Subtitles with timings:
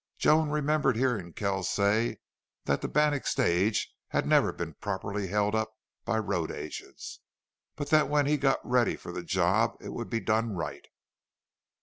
[0.17, 2.17] Joan remembered hearing Kells say
[2.65, 7.19] that the Bannack stage had never been properly held up by road agents,
[7.75, 10.87] but that when he got ready for the job it would be done right.